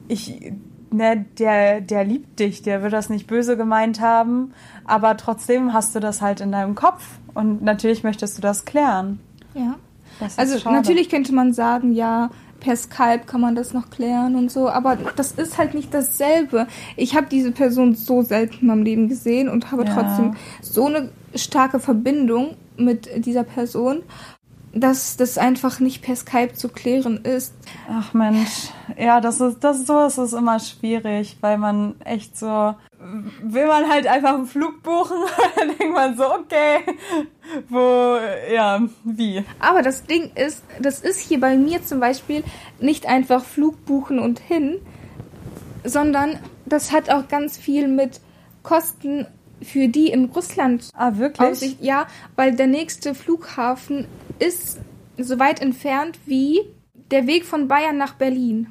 [0.06, 0.52] ich
[0.90, 4.52] ne, der, der liebt dich, der wird das nicht böse gemeint haben,
[4.84, 9.20] aber trotzdem hast du das halt in deinem Kopf und natürlich möchtest du das klären.
[9.54, 9.76] Ja.
[10.20, 10.74] Das also schade.
[10.74, 14.96] natürlich könnte man sagen, ja, per Skype kann man das noch klären und so, aber
[15.16, 16.66] das ist halt nicht dasselbe.
[16.96, 19.94] Ich habe diese Person so selten in meinem Leben gesehen und habe ja.
[19.94, 24.02] trotzdem so eine starke Verbindung mit dieser Person
[24.72, 27.54] dass das einfach nicht per Skype zu klären ist.
[27.90, 32.74] Ach Mensch, ja, das ist das sowas ist immer schwierig, weil man echt so
[33.42, 35.16] will man halt einfach einen Flug buchen,
[35.56, 36.78] dann denkt man so, okay,
[37.68, 38.18] wo,
[38.52, 39.44] ja, wie.
[39.60, 42.42] Aber das Ding ist, das ist hier bei mir zum Beispiel
[42.80, 44.78] nicht einfach Flug buchen und hin,
[45.84, 48.20] sondern das hat auch ganz viel mit
[48.62, 49.26] Kosten
[49.62, 50.90] für die in Russland.
[50.94, 51.50] Ah, wirklich?
[51.50, 51.78] Aussicht.
[51.80, 54.06] Ja, weil der nächste Flughafen
[54.38, 54.78] ist
[55.16, 56.60] so weit entfernt wie
[57.10, 58.68] der Weg von Bayern nach Berlin.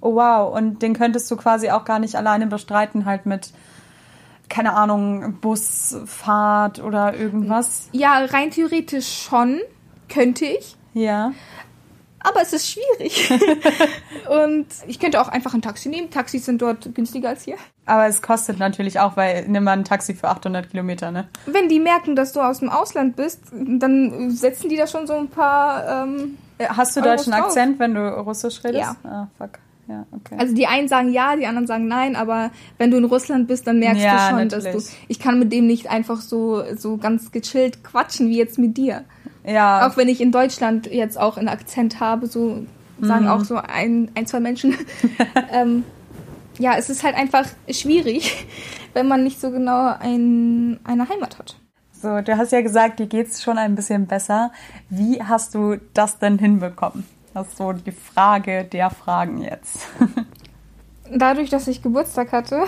[0.00, 3.52] Oh wow, und den könntest du quasi auch gar nicht alleine bestreiten, halt mit,
[4.48, 7.88] keine Ahnung, Busfahrt oder irgendwas?
[7.92, 9.60] Ja, rein theoretisch schon,
[10.08, 10.76] könnte ich.
[10.94, 11.32] Ja
[12.20, 13.30] aber es ist schwierig.
[14.28, 16.10] und ich könnte auch einfach ein Taxi nehmen.
[16.10, 17.56] Taxis sind dort günstiger als hier.
[17.86, 21.28] Aber es kostet natürlich auch, weil nimm mal ein Taxi für 800 Kilometer, ne?
[21.46, 25.14] Wenn die merken, dass du aus dem Ausland bist, dann setzen die da schon so
[25.14, 26.04] ein paar.
[26.04, 27.46] Ähm, äh, Hast du deutschen drauf.
[27.46, 28.96] Akzent, wenn du Russisch redest?
[29.04, 29.10] Ja.
[29.10, 29.58] Ah, fuck.
[29.88, 30.36] Ja, okay.
[30.38, 33.66] Also die einen sagen ja, die anderen sagen nein, aber wenn du in Russland bist,
[33.66, 34.72] dann merkst ja, du schon, natürlich.
[34.72, 34.92] dass du.
[35.08, 39.04] Ich kann mit dem nicht einfach so, so ganz gechillt quatschen wie jetzt mit dir.
[39.44, 39.86] Ja.
[39.86, 42.64] Auch wenn ich in Deutschland jetzt auch einen Akzent habe, so
[43.00, 43.30] sagen mhm.
[43.30, 44.76] auch so ein, ein zwei Menschen.
[45.52, 45.84] ähm,
[46.58, 48.46] ja, es ist halt einfach schwierig,
[48.92, 51.56] wenn man nicht so genau ein, eine Heimat hat.
[51.92, 54.52] So, du hast ja gesagt, dir geht es schon ein bisschen besser.
[54.88, 57.06] Wie hast du das denn hinbekommen?
[57.34, 59.86] Das ist so die Frage der Fragen jetzt.
[61.12, 62.64] Dadurch, dass ich Geburtstag hatte,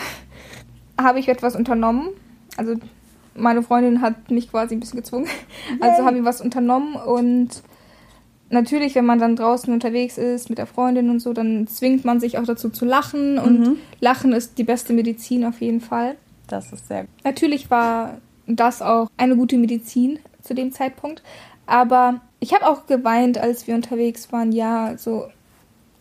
[1.01, 2.09] habe ich etwas unternommen.
[2.57, 2.75] Also
[3.35, 5.27] meine Freundin hat mich quasi ein bisschen gezwungen.
[5.81, 7.62] Also habe ich was unternommen und
[8.51, 12.21] natürlich, wenn man dann draußen unterwegs ist mit der Freundin und so, dann zwingt man
[12.21, 13.77] sich auch dazu zu lachen und mhm.
[14.01, 16.16] Lachen ist die beste Medizin auf jeden Fall.
[16.47, 17.11] Das ist sehr gut.
[17.25, 21.23] Natürlich war das auch eine gute Medizin zu dem Zeitpunkt,
[21.66, 24.53] aber ich habe auch geweint, als wir unterwegs waren.
[24.53, 25.29] Ja, so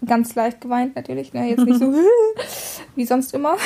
[0.05, 1.49] ganz leicht geweint natürlich, ne?
[1.49, 1.93] jetzt nicht so
[2.95, 3.57] wie sonst immer.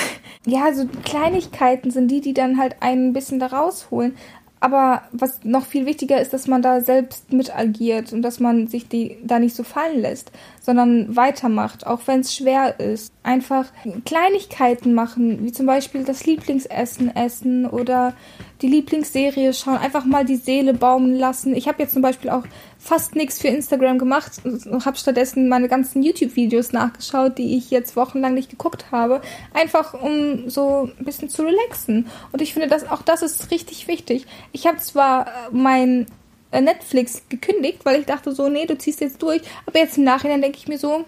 [0.45, 4.15] Ja, so Kleinigkeiten sind die, die dann halt einen ein bisschen da rausholen.
[4.61, 8.65] Aber was noch viel wichtiger ist, dass man da selbst mit agiert und dass man
[8.65, 13.13] sich die da nicht so fallen lässt, sondern weitermacht, auch wenn es schwer ist.
[13.21, 13.67] Einfach
[14.05, 18.13] Kleinigkeiten machen, wie zum Beispiel das Lieblingsessen essen oder
[18.61, 21.55] die Lieblingsserie schauen, einfach mal die Seele baumen lassen.
[21.55, 22.43] Ich habe jetzt zum Beispiel auch
[22.79, 27.95] fast nichts für Instagram gemacht und habe stattdessen meine ganzen YouTube-Videos nachgeschaut, die ich jetzt
[27.95, 29.21] wochenlang nicht geguckt habe,
[29.53, 32.07] einfach um so ein bisschen zu relaxen.
[32.31, 34.25] Und ich finde, dass auch das ist richtig wichtig.
[34.51, 36.05] Ich habe zwar äh, mein
[36.51, 40.05] äh, Netflix gekündigt, weil ich dachte so, nee, du ziehst jetzt durch, aber jetzt im
[40.05, 41.03] Nachhinein denke ich mir so,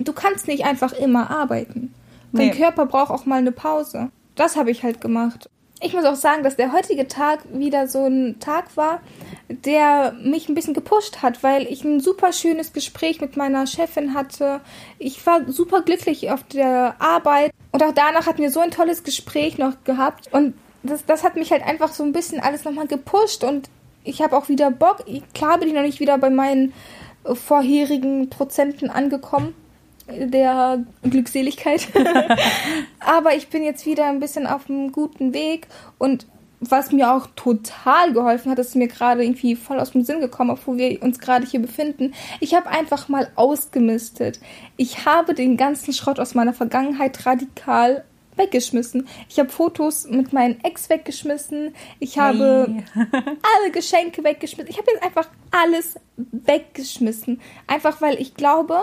[0.00, 1.94] du kannst nicht einfach immer arbeiten.
[2.32, 2.54] Dein nee.
[2.54, 4.10] Körper braucht auch mal eine Pause.
[4.34, 5.48] Das habe ich halt gemacht
[5.80, 9.00] ich muss auch sagen, dass der heutige Tag wieder so ein Tag war,
[9.48, 14.14] der mich ein bisschen gepusht hat, weil ich ein super schönes Gespräch mit meiner Chefin
[14.14, 14.60] hatte.
[14.98, 19.04] Ich war super glücklich auf der Arbeit und auch danach hatten wir so ein tolles
[19.04, 22.86] Gespräch noch gehabt und das, das hat mich halt einfach so ein bisschen alles nochmal
[22.86, 23.68] gepusht und
[24.02, 25.04] ich habe auch wieder Bock.
[25.34, 26.72] Klar bin ich noch nicht wieder bei meinen
[27.24, 29.54] vorherigen Prozenten angekommen
[30.08, 31.88] der Glückseligkeit.
[33.00, 35.66] Aber ich bin jetzt wieder ein bisschen auf einem guten Weg
[35.98, 36.26] und
[36.60, 40.50] was mir auch total geholfen hat, ist mir gerade irgendwie voll aus dem Sinn gekommen,
[40.50, 42.14] obwohl wir uns gerade hier befinden.
[42.40, 44.40] Ich habe einfach mal ausgemistet.
[44.76, 48.04] Ich habe den ganzen Schrott aus meiner Vergangenheit radikal
[48.36, 49.08] weggeschmissen.
[49.28, 51.74] Ich habe Fotos mit meinem Ex weggeschmissen.
[51.98, 53.06] Ich habe hey.
[53.22, 54.70] alle Geschenke weggeschmissen.
[54.70, 57.40] Ich habe jetzt einfach alles weggeschmissen.
[57.66, 58.82] Einfach weil ich glaube,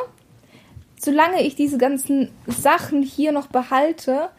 [1.03, 4.29] solange ich diese ganzen Sachen hier noch behalte,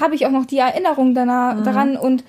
[0.00, 1.64] habe ich auch noch die Erinnerung danach, mhm.
[1.64, 2.24] daran und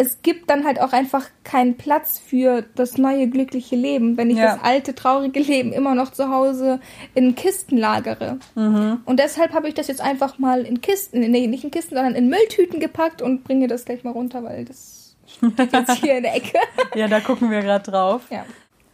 [0.00, 4.38] es gibt dann halt auch einfach keinen Platz für das neue glückliche Leben, wenn ich
[4.38, 4.54] ja.
[4.54, 6.78] das alte traurige Leben immer noch zu Hause
[7.14, 8.38] in Kisten lagere.
[8.54, 9.00] Mhm.
[9.04, 12.14] Und deshalb habe ich das jetzt einfach mal in Kisten, nee, nicht in Kisten, sondern
[12.14, 16.22] in Mülltüten gepackt und bringe das gleich mal runter, weil das steht jetzt hier in
[16.22, 16.58] der Ecke.
[16.94, 18.22] ja, da gucken wir gerade drauf.
[18.30, 18.44] Ja.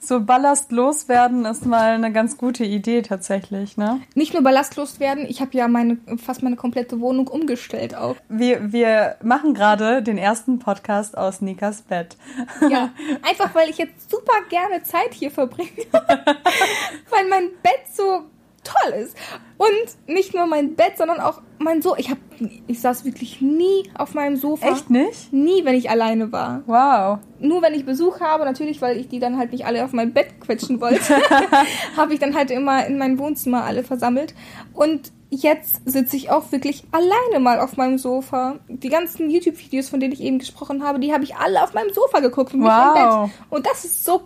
[0.06, 4.02] So Ballast loswerden ist mal eine ganz gute Idee tatsächlich, ne?
[4.14, 8.16] Nicht nur Ballast loswerden, ich habe ja meine fast meine komplette Wohnung umgestellt auch.
[8.28, 12.16] Wir, wir machen gerade den ersten Podcast aus Nikas Bett.
[12.70, 12.90] Ja,
[13.22, 15.70] einfach weil ich jetzt super gerne Zeit hier verbringe.
[15.92, 18.24] weil mein Bett so
[18.64, 19.16] toll ist.
[19.56, 21.98] Und nicht nur mein Bett, sondern auch mein Sofa.
[21.98, 22.18] Ich, hab,
[22.66, 24.68] ich saß wirklich nie auf meinem Sofa.
[24.68, 25.32] Echt nicht?
[25.32, 26.62] Nie, wenn ich alleine war.
[26.66, 27.18] Wow.
[27.38, 30.12] Nur wenn ich Besuch habe, natürlich, weil ich die dann halt nicht alle auf mein
[30.12, 31.16] Bett quetschen wollte,
[31.96, 34.34] habe ich dann halt immer in mein Wohnzimmer alle versammelt.
[34.72, 38.58] Und jetzt sitze ich auch wirklich alleine mal auf meinem Sofa.
[38.68, 41.92] Die ganzen YouTube-Videos, von denen ich eben gesprochen habe, die habe ich alle auf meinem
[41.92, 42.68] Sofa geguckt und wow.
[42.68, 43.30] nicht im Bett.
[43.50, 44.22] Und das ist so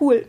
[0.00, 0.26] cool.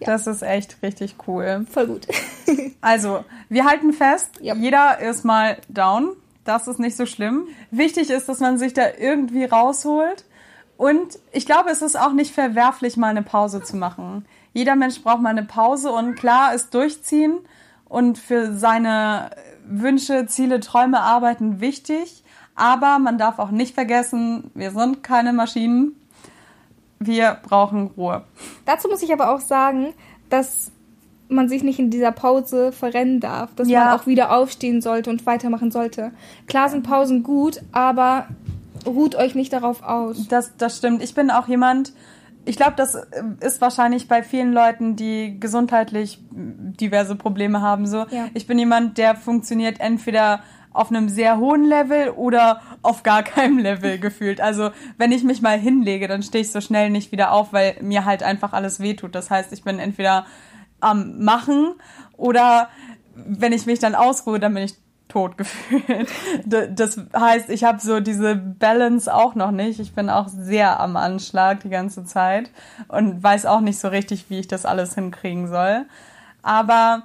[0.00, 0.06] Ja.
[0.06, 1.66] Das ist echt richtig cool.
[1.70, 2.08] Voll gut.
[2.80, 4.56] also, wir halten fest, yep.
[4.58, 6.16] jeder ist mal down.
[6.44, 7.48] Das ist nicht so schlimm.
[7.70, 10.24] Wichtig ist, dass man sich da irgendwie rausholt.
[10.76, 14.24] Und ich glaube, es ist auch nicht verwerflich, mal eine Pause zu machen.
[14.54, 17.38] Jeder Mensch braucht mal eine Pause und klar ist durchziehen
[17.88, 19.30] und für seine
[19.66, 22.24] Wünsche, Ziele, Träume arbeiten wichtig.
[22.54, 25.94] Aber man darf auch nicht vergessen, wir sind keine Maschinen
[27.00, 28.24] wir brauchen Ruhe.
[28.70, 29.94] Dazu muss ich aber auch sagen,
[30.28, 30.70] dass
[31.28, 33.84] man sich nicht in dieser Pause verrennen darf, dass ja.
[33.84, 36.12] man auch wieder aufstehen sollte und weitermachen sollte.
[36.46, 38.28] Klar sind Pausen gut, aber
[38.86, 40.28] ruht euch nicht darauf aus.
[40.28, 41.02] Das, das stimmt.
[41.02, 41.92] Ich bin auch jemand,
[42.44, 42.96] ich glaube, das
[43.40, 47.88] ist wahrscheinlich bei vielen Leuten, die gesundheitlich diverse Probleme haben.
[47.88, 48.28] So, ja.
[48.34, 53.58] ich bin jemand, der funktioniert entweder auf einem sehr hohen Level oder auf gar keinem
[53.58, 54.40] Level gefühlt.
[54.40, 57.76] Also wenn ich mich mal hinlege, dann stehe ich so schnell nicht wieder auf, weil
[57.80, 59.14] mir halt einfach alles wehtut.
[59.14, 60.26] Das heißt, ich bin entweder
[60.80, 61.74] am Machen
[62.16, 62.68] oder
[63.14, 64.74] wenn ich mich dann ausruhe, dann bin ich
[65.08, 66.08] tot gefühlt.
[66.46, 69.80] Das heißt, ich habe so diese Balance auch noch nicht.
[69.80, 72.50] Ich bin auch sehr am Anschlag die ganze Zeit
[72.88, 75.86] und weiß auch nicht so richtig, wie ich das alles hinkriegen soll.
[76.42, 77.02] Aber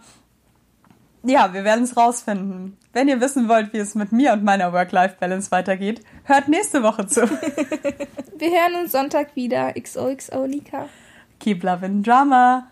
[1.28, 2.78] Ja, wir werden es rausfinden.
[2.94, 7.08] Wenn ihr wissen wollt, wie es mit mir und meiner Work-Life-Balance weitergeht, hört nächste Woche
[7.08, 7.22] zu.
[8.38, 9.74] wir hören uns Sonntag wieder.
[9.74, 10.88] XOXO Lika.
[11.40, 12.68] Keep loving drama.